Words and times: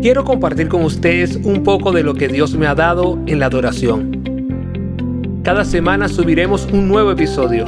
quiero 0.00 0.24
compartir 0.24 0.68
con 0.68 0.84
ustedes 0.84 1.36
un 1.36 1.64
poco 1.64 1.92
de 1.92 2.02
lo 2.02 2.14
que 2.14 2.28
Dios 2.28 2.54
me 2.54 2.66
ha 2.66 2.74
dado 2.74 3.18
en 3.26 3.40
la 3.40 3.46
adoración. 3.46 5.40
Cada 5.42 5.64
semana 5.64 6.08
subiremos 6.08 6.68
un 6.72 6.88
nuevo 6.88 7.10
episodio. 7.10 7.64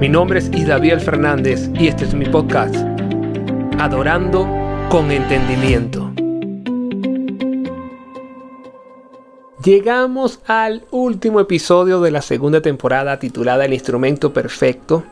Mi 0.00 0.08
nombre 0.08 0.38
es 0.38 0.50
Isdaviel 0.52 1.00
Fernández 1.00 1.68
y 1.74 1.88
este 1.88 2.04
es 2.04 2.14
mi 2.14 2.26
podcast, 2.26 2.74
Adorando 3.78 4.48
con 4.88 5.10
Entendimiento. 5.10 6.10
Llegamos 9.62 10.40
al 10.46 10.84
último 10.90 11.40
episodio 11.40 12.00
de 12.00 12.12
la 12.12 12.22
segunda 12.22 12.60
temporada 12.60 13.18
titulada 13.18 13.64
El 13.64 13.74
instrumento 13.74 14.32
perfecto 14.32 15.04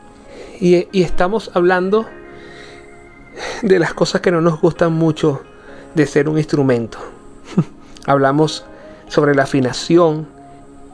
y, 0.61 0.87
y 0.91 1.03
estamos 1.03 1.51
hablando 1.53 2.05
de 3.61 3.79
las 3.79 3.93
cosas 3.93 4.21
que 4.21 4.31
no 4.31 4.39
nos 4.39 4.61
gustan 4.61 4.93
mucho 4.93 5.41
de 5.95 6.05
ser 6.05 6.29
un 6.29 6.37
instrumento. 6.37 6.99
Hablamos 8.05 8.65
sobre 9.07 9.33
la 9.33 9.43
afinación. 9.43 10.27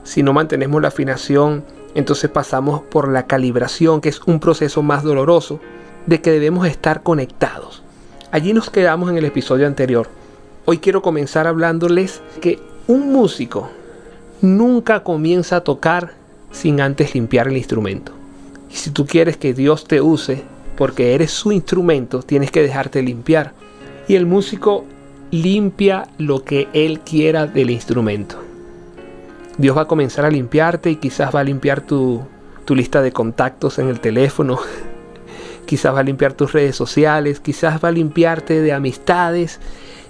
Si 0.04 0.24
no 0.24 0.34
mantenemos 0.34 0.82
la 0.82 0.90
afinación, 0.90 1.64
entonces 1.96 2.30
pasamos 2.30 2.82
por 2.82 3.08
la 3.10 3.28
calibración, 3.28 4.00
que 4.00 4.10
es 4.10 4.22
un 4.26 4.40
proceso 4.40 4.82
más 4.82 5.04
doloroso, 5.04 5.60
de 6.06 6.22
que 6.22 6.32
debemos 6.32 6.68
estar 6.68 7.04
conectados. 7.04 7.84
Allí 8.32 8.54
nos 8.54 8.70
quedamos 8.70 9.10
en 9.10 9.18
el 9.18 9.26
episodio 9.26 9.68
anterior. 9.68 10.08
Hoy 10.66 10.78
quiero 10.78 11.02
comenzar 11.02 11.48
hablándoles 11.48 12.22
que 12.40 12.60
un 12.88 13.12
músico 13.12 13.70
nunca 14.42 15.04
comienza 15.04 15.58
a 15.58 15.64
tocar 15.64 16.14
sin 16.52 16.82
antes 16.82 17.14
limpiar 17.14 17.48
el 17.48 17.58
instrumento. 17.58 18.14
Y 18.72 18.76
si 18.76 18.92
tú 18.92 19.06
quieres 19.06 19.38
que 19.38 19.54
Dios 19.54 19.86
te 19.86 20.02
use, 20.02 20.44
porque 20.78 21.14
eres 21.14 21.32
su 21.32 21.52
instrumento, 21.52 22.22
tienes 22.22 22.52
que 22.52 22.62
dejarte 22.62 23.02
limpiar 23.02 23.54
y 24.08 24.16
el 24.16 24.26
músico 24.26 24.86
limpia 25.32 26.08
lo 26.18 26.44
que 26.44 26.68
él 26.74 27.00
quiera 27.00 27.48
del 27.48 27.70
instrumento. 27.70 28.38
Dios 29.58 29.78
va 29.78 29.84
a 29.84 29.88
comenzar 29.88 30.26
a 30.26 30.30
limpiarte 30.30 30.92
y 30.92 30.98
quizás 30.98 31.34
va 31.34 31.40
a 31.40 31.44
limpiar 31.44 31.82
tu, 31.82 32.22
tu 32.66 32.76
lista 32.76 33.02
de 33.02 33.14
contactos 33.14 33.80
en 33.80 33.88
el 33.88 34.02
teléfono, 34.02 34.60
quizás 35.66 35.96
va 35.96 36.02
a 36.02 36.04
limpiar 36.04 36.34
tus 36.34 36.52
redes 36.52 36.76
sociales, 36.76 37.40
quizás 37.40 37.84
va 37.84 37.90
a 37.90 37.94
limpiarte 37.94 38.62
de 38.62 38.74
amistades, 38.74 39.60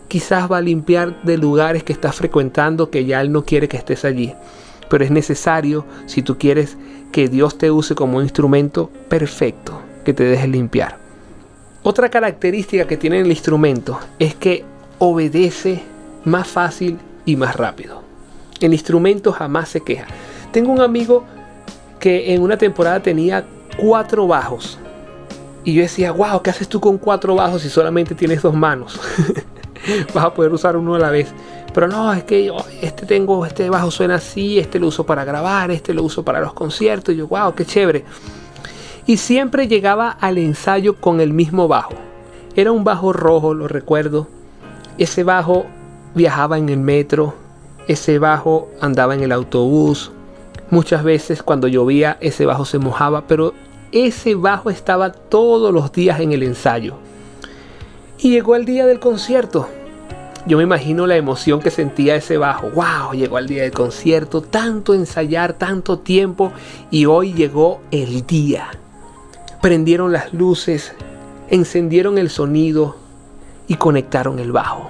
quizás 0.07 0.51
va 0.51 0.57
a 0.57 0.61
limpiar 0.61 1.21
de 1.21 1.37
lugares 1.37 1.83
que 1.83 1.93
estás 1.93 2.15
frecuentando 2.15 2.89
que 2.89 3.05
ya 3.05 3.21
Él 3.21 3.31
no 3.31 3.45
quiere 3.45 3.67
que 3.67 3.77
estés 3.77 4.05
allí. 4.05 4.33
Pero 4.89 5.05
es 5.05 5.11
necesario, 5.11 5.85
si 6.07 6.21
tú 6.21 6.37
quieres 6.37 6.77
que 7.11 7.29
Dios 7.29 7.57
te 7.57 7.71
use 7.71 7.93
como 7.93 8.17
un 8.17 8.23
instrumento 8.23 8.89
perfecto, 9.07 9.81
que 10.03 10.13
te 10.13 10.23
dejes 10.23 10.49
limpiar. 10.49 10.97
Otra 11.83 12.09
característica 12.09 12.85
que 12.85 12.97
tiene 12.97 13.21
el 13.21 13.27
instrumento 13.27 13.99
es 14.19 14.35
que 14.35 14.65
obedece 15.03 15.81
más 16.25 16.47
fácil 16.47 16.99
y 17.25 17.35
más 17.35 17.55
rápido. 17.55 18.03
El 18.59 18.71
instrumento 18.71 19.31
jamás 19.31 19.69
se 19.69 19.81
queja. 19.81 20.05
Tengo 20.51 20.71
un 20.71 20.79
amigo 20.79 21.23
que 21.99 22.35
en 22.35 22.43
una 22.43 22.55
temporada 22.55 23.01
tenía 23.01 23.43
cuatro 23.77 24.27
bajos. 24.27 24.77
Y 25.63 25.73
yo 25.73 25.81
decía, 25.81 26.11
wow, 26.11 26.43
¿qué 26.43 26.51
haces 26.51 26.67
tú 26.67 26.79
con 26.79 26.99
cuatro 26.99 27.33
bajos 27.33 27.63
si 27.63 27.69
solamente 27.69 28.13
tienes 28.13 28.43
dos 28.43 28.53
manos? 28.53 28.99
Vas 30.13 30.25
a 30.25 30.33
poder 30.35 30.53
usar 30.53 30.77
uno 30.77 30.93
a 30.93 30.99
la 30.99 31.09
vez. 31.09 31.33
Pero 31.73 31.87
no, 31.87 32.13
es 32.13 32.23
que 32.23 32.45
yo, 32.45 32.57
este 32.83 33.07
tengo, 33.07 33.43
este 33.43 33.71
bajo 33.71 33.89
suena 33.89 34.15
así, 34.15 34.59
este 34.59 34.77
lo 34.77 34.85
uso 34.85 35.03
para 35.03 35.25
grabar, 35.25 35.71
este 35.71 35.95
lo 35.95 36.03
uso 36.03 36.23
para 36.23 36.39
los 36.41 36.53
conciertos. 36.53 37.15
Y 37.15 37.17
yo, 37.17 37.27
wow, 37.27 37.55
qué 37.55 37.65
chévere. 37.65 38.05
Y 39.07 39.17
siempre 39.17 39.67
llegaba 39.67 40.11
al 40.11 40.37
ensayo 40.37 40.97
con 40.97 41.21
el 41.21 41.33
mismo 41.33 41.67
bajo. 41.67 41.95
Era 42.55 42.71
un 42.71 42.83
bajo 42.83 43.13
rojo, 43.13 43.55
lo 43.55 43.67
recuerdo, 43.67 44.27
ese 44.97 45.23
bajo 45.23 45.65
viajaba 46.15 46.57
en 46.57 46.69
el 46.69 46.79
metro, 46.79 47.33
ese 47.87 48.19
bajo 48.19 48.69
andaba 48.79 49.15
en 49.15 49.23
el 49.23 49.31
autobús. 49.31 50.11
Muchas 50.69 51.03
veces 51.03 51.43
cuando 51.43 51.67
llovía 51.67 52.17
ese 52.21 52.45
bajo 52.45 52.65
se 52.65 52.77
mojaba, 52.77 53.27
pero 53.27 53.53
ese 53.91 54.35
bajo 54.35 54.69
estaba 54.69 55.11
todos 55.11 55.73
los 55.73 55.91
días 55.91 56.19
en 56.19 56.31
el 56.31 56.43
ensayo. 56.43 56.95
Y 58.19 58.31
llegó 58.31 58.55
el 58.55 58.65
día 58.65 58.85
del 58.85 58.99
concierto. 58.99 59.67
Yo 60.47 60.57
me 60.57 60.63
imagino 60.63 61.05
la 61.07 61.17
emoción 61.17 61.59
que 61.59 61.69
sentía 61.69 62.15
ese 62.15 62.37
bajo. 62.37 62.69
¡Wow! 62.69 63.13
Llegó 63.13 63.37
el 63.37 63.47
día 63.47 63.63
del 63.63 63.71
concierto, 63.71 64.41
tanto 64.41 64.93
ensayar, 64.93 65.53
tanto 65.53 65.99
tiempo 65.99 66.51
y 66.89 67.05
hoy 67.05 67.33
llegó 67.33 67.81
el 67.91 68.25
día. 68.25 68.69
Prendieron 69.61 70.11
las 70.11 70.33
luces, 70.33 70.93
encendieron 71.49 72.17
el 72.17 72.29
sonido, 72.29 72.95
y 73.71 73.75
conectaron 73.75 74.37
el 74.39 74.51
bajo. 74.51 74.89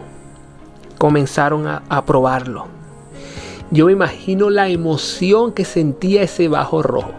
Comenzaron 0.98 1.68
a, 1.68 2.06
probarlo. 2.08 2.66
Yo 3.70 3.86
me 3.86 3.92
imagino 3.92 4.50
la 4.50 4.70
emoción 4.70 5.52
que 5.52 5.66
sentía 5.66 6.24
ese 6.24 6.48
bajo 6.48 6.82
rojo. 6.82 7.12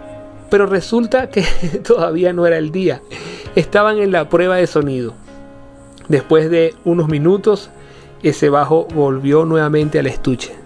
Pero 0.50 0.66
resulta 0.66 1.30
que 1.30 1.42
todavía 1.86 2.32
no 2.32 2.48
era 2.48 2.58
el 2.58 2.72
día. 2.72 3.00
Estaban 3.54 3.98
en 3.98 4.10
la 4.10 4.28
prueba 4.28 4.56
de 4.56 4.66
sonido. 4.66 5.14
Después 6.08 6.50
de 6.50 6.74
unos 6.84 7.06
minutos, 7.06 7.70
ese 8.24 8.48
bajo 8.48 8.88
volvió 8.92 9.44
nuevamente 9.44 10.00
al 10.00 10.08
estuche. 10.08 10.56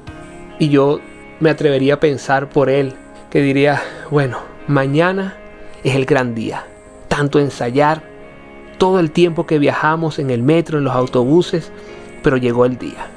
Y 0.59 0.71
yo 0.71 1.01
me 1.41 1.51
atrevería 1.51 1.95
a 1.95 2.01
pensar 2.01 2.49
por 2.49 2.71
él, 2.71 2.95
que 3.28 3.43
diría, 3.43 3.83
bueno, 4.11 4.39
mañana 4.67 5.37
es 5.84 5.95
el 5.95 6.07
gran 6.07 6.34
día. 6.34 6.65
Tanto 7.09 7.39
ensayar, 7.39 8.16
todo 8.79 8.99
el 9.01 9.11
tiempo 9.11 9.47
que 9.47 9.59
viajamos 9.59 10.19
en 10.19 10.31
el 10.31 10.43
metro, 10.43 10.79
en 10.79 10.85
los 10.85 10.95
autobuses, 10.95 11.73
pero 12.23 12.37
llegó 12.37 12.65
el 12.65 12.79
día. 12.79 13.09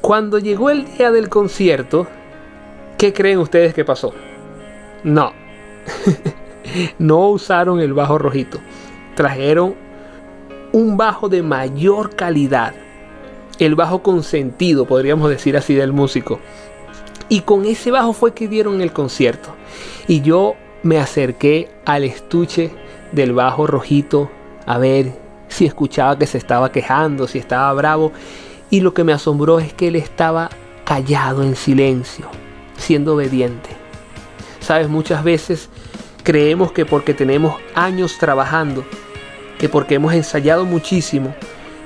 Cuando 0.00 0.38
llegó 0.38 0.70
el 0.70 0.84
día 0.96 1.10
del 1.10 1.28
concierto, 1.28 2.06
¿qué 2.98 3.12
creen 3.12 3.38
ustedes 3.38 3.74
que 3.74 3.84
pasó? 3.84 4.12
No, 5.04 5.32
no 6.98 7.28
usaron 7.28 7.80
el 7.80 7.92
bajo 7.92 8.18
rojito, 8.18 8.58
trajeron 9.14 9.74
un 10.72 10.96
bajo 10.96 11.28
de 11.28 11.42
mayor 11.42 12.14
calidad, 12.14 12.74
el 13.58 13.74
bajo 13.74 14.02
consentido, 14.02 14.86
podríamos 14.86 15.30
decir 15.30 15.56
así, 15.56 15.74
del 15.74 15.92
músico. 15.92 16.40
Y 17.28 17.40
con 17.40 17.64
ese 17.64 17.90
bajo 17.90 18.12
fue 18.12 18.34
que 18.34 18.46
dieron 18.46 18.80
el 18.80 18.92
concierto. 18.92 19.50
Y 20.06 20.20
yo 20.20 20.54
me 20.82 20.98
acerqué 20.98 21.70
al 21.84 22.04
estuche 22.04 22.70
del 23.12 23.32
bajo 23.32 23.66
rojito 23.66 24.30
a 24.66 24.78
ver 24.78 25.12
si 25.48 25.64
escuchaba 25.64 26.18
que 26.18 26.26
se 26.26 26.38
estaba 26.38 26.72
quejando, 26.72 27.26
si 27.26 27.38
estaba 27.38 27.72
bravo. 27.72 28.12
Y 28.70 28.80
lo 28.80 28.92
que 28.92 29.04
me 29.04 29.12
asombró 29.12 29.60
es 29.60 29.72
que 29.72 29.88
él 29.88 29.96
estaba 29.96 30.50
callado 30.84 31.42
en 31.42 31.56
silencio, 31.56 32.26
siendo 32.76 33.14
obediente. 33.14 33.70
Sabes, 34.60 34.88
muchas 34.88 35.22
veces 35.22 35.68
creemos 36.24 36.72
que 36.72 36.84
porque 36.84 37.14
tenemos 37.14 37.54
años 37.74 38.18
trabajando, 38.18 38.84
que 39.58 39.68
porque 39.68 39.94
hemos 39.94 40.12
ensayado 40.12 40.64
muchísimo, 40.64 41.34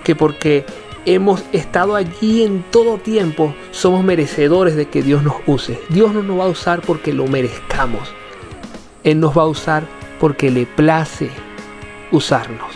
que 0.03 0.17
porque 0.17 0.65
hemos 1.05 1.43
estado 1.53 1.95
allí 1.95 2.43
en 2.43 2.63
todo 2.71 2.99
tiempo, 2.99 3.55
somos 3.71 4.03
merecedores 4.03 4.77
de 4.77 4.89
que 4.89 5.03
Dios 5.03 5.23
nos 5.23 5.37
use. 5.47 5.79
Dios 5.91 6.13
no 6.13 6.23
nos 6.23 6.39
va 6.39 6.45
a 6.45 6.49
usar 6.49 6.81
porque 6.81 7.13
lo 7.13 7.27
merezcamos. 7.27 8.09
Él 9.05 9.21
nos 9.21 9.37
va 9.37 9.43
a 9.43 9.47
usar 9.47 9.85
porque 10.19 10.51
le 10.51 10.67
place 10.67 11.31
usarnos. 12.11 12.71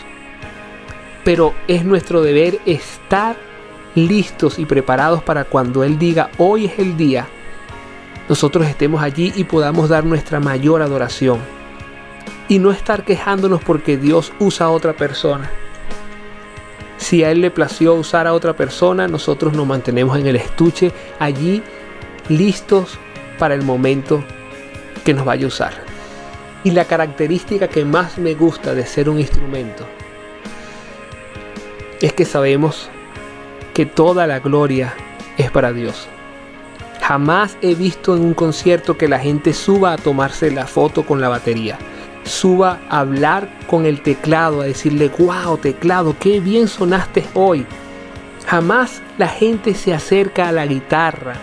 Pero 1.25 1.55
es 1.69 1.85
nuestro 1.85 2.23
deber 2.23 2.61
estar 2.67 3.37
listos 3.95 4.59
y 4.59 4.67
preparados 4.67 5.23
para 5.23 5.45
cuando 5.45 5.85
Él 5.85 5.99
diga, 5.99 6.31
hoy 6.39 6.67
es 6.67 6.79
el 6.79 6.97
día, 6.97 7.27
nosotros 8.29 8.67
estemos 8.67 9.03
allí 9.03 9.33
y 9.37 9.45
podamos 9.45 9.89
dar 9.89 10.05
nuestra 10.05 10.41
mayor 10.41 10.83
adoración. 10.83 11.39
Y 12.49 12.59
no 12.59 12.73
estar 12.73 13.05
quejándonos 13.05 13.63
porque 13.63 13.97
Dios 13.97 14.33
usa 14.39 14.67
a 14.67 14.71
otra 14.71 14.95
persona. 14.95 15.51
Si 16.99 17.25
a 17.25 17.31
Él 17.31 17.41
le 17.41 17.51
plació 17.51 17.95
usar 17.95 18.27
a 18.27 18.33
otra 18.33 18.55
persona, 18.55 19.09
nosotros 19.09 19.55
nos 19.55 19.67
mantenemos 19.67 20.19
en 20.19 20.27
el 20.27 20.37
estuche 20.37 20.93
allí 21.19 21.63
listos 22.29 22.99
para 23.39 23.55
el 23.55 23.63
momento 23.63 24.25
que 25.05 25.13
nos 25.13 25.25
vaya 25.25 25.45
a 25.45 25.49
usar. 25.49 25.84
Y 26.65 26.71
la 26.71 26.87
característica 26.87 27.69
que 27.69 27.85
más 27.85 28.17
me 28.17 28.35
gusta 28.35 28.75
de 28.75 28.87
ser 28.87 29.11
un 29.11 29.21
instrumento 29.21 29.87
es 32.01 32.13
que 32.15 32.25
sabemos 32.25 32.89
que 33.75 33.87
toda 33.87 34.27
la 34.27 34.41
gloria 34.41 34.95
es 35.37 35.51
para 35.51 35.73
Dios. 35.73 36.09
Jamás 37.03 37.59
he 37.61 37.75
visto 37.75 38.17
en 38.17 38.23
un 38.23 38.35
concierto 38.35 38.97
que 38.97 39.09
la 39.09 39.19
gente 39.19 39.53
suba 39.53 39.93
a 39.93 39.99
tomarse 39.99 40.51
la 40.51 40.67
foto 40.67 41.05
con 41.05 41.21
la 41.21 41.29
batería. 41.29 41.79
Suba 42.25 42.81
a 42.89 43.01
hablar 43.01 43.51
con 43.67 43.85
el 43.85 44.01
teclado, 44.01 44.63
a 44.63 44.65
decirle, 44.65 45.11
wow, 45.19 45.59
teclado, 45.59 46.17
qué 46.19 46.41
bien 46.41 46.67
sonaste 46.67 47.25
hoy. 47.35 47.67
Jamás 48.47 49.03
la 49.19 49.29
gente 49.29 49.75
se 49.75 49.93
acerca 49.93 50.49
a 50.49 50.53
la 50.53 50.65
guitarra 50.67 51.35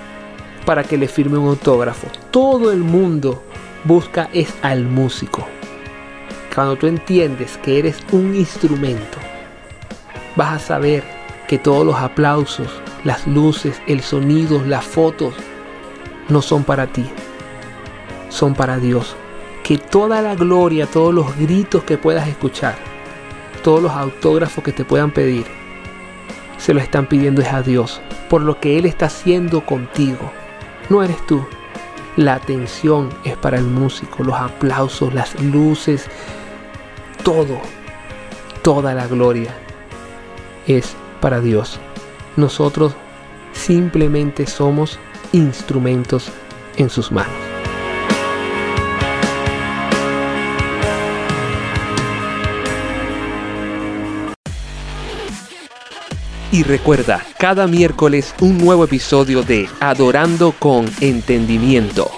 para 0.65 0.83
que 0.83 0.97
le 0.97 1.07
firme 1.07 1.37
un 1.37 1.49
autógrafo. 1.49 2.07
Todo 2.31 2.71
el 2.71 2.79
mundo 2.79 3.43
busca 3.83 4.29
es 4.33 4.53
al 4.61 4.83
músico. 4.83 5.47
Cuando 6.53 6.75
tú 6.75 6.87
entiendes 6.87 7.57
que 7.57 7.79
eres 7.79 7.97
un 8.11 8.35
instrumento, 8.35 9.17
vas 10.35 10.53
a 10.53 10.59
saber 10.59 11.03
que 11.47 11.57
todos 11.57 11.85
los 11.85 11.95
aplausos, 11.95 12.69
las 13.03 13.25
luces, 13.27 13.81
el 13.87 14.01
sonido, 14.01 14.61
las 14.65 14.85
fotos, 14.85 15.33
no 16.29 16.41
son 16.41 16.63
para 16.63 16.87
ti, 16.87 17.09
son 18.29 18.53
para 18.53 18.77
Dios. 18.77 19.15
Que 19.63 19.77
toda 19.77 20.21
la 20.21 20.35
gloria, 20.35 20.87
todos 20.87 21.13
los 21.13 21.37
gritos 21.37 21.83
que 21.83 21.97
puedas 21.97 22.27
escuchar, 22.27 22.75
todos 23.63 23.81
los 23.81 23.91
autógrafos 23.91 24.63
que 24.63 24.71
te 24.71 24.83
puedan 24.83 25.11
pedir, 25.11 25.45
se 26.57 26.73
lo 26.73 26.79
están 26.79 27.07
pidiendo 27.07 27.41
es 27.41 27.53
a 27.53 27.61
Dios, 27.61 28.01
por 28.29 28.41
lo 28.41 28.59
que 28.59 28.77
Él 28.77 28.85
está 28.85 29.05
haciendo 29.05 29.65
contigo. 29.65 30.31
No 30.89 31.03
eres 31.03 31.25
tú. 31.25 31.45
La 32.17 32.35
atención 32.35 33.09
es 33.23 33.37
para 33.37 33.57
el 33.57 33.65
músico, 33.65 34.23
los 34.23 34.35
aplausos, 34.35 35.13
las 35.13 35.39
luces, 35.41 36.07
todo, 37.23 37.59
toda 38.61 38.93
la 38.93 39.07
gloria 39.07 39.55
es 40.67 40.95
para 41.21 41.39
Dios. 41.39 41.79
Nosotros 42.35 42.93
simplemente 43.53 44.45
somos 44.45 44.99
instrumentos 45.31 46.29
en 46.77 46.89
sus 46.89 47.11
manos. 47.11 47.50
Y 56.51 56.63
recuerda, 56.63 57.25
cada 57.37 57.65
miércoles 57.65 58.35
un 58.41 58.57
nuevo 58.57 58.83
episodio 58.83 59.41
de 59.41 59.69
Adorando 59.79 60.51
con 60.51 60.85
Entendimiento 60.99 62.11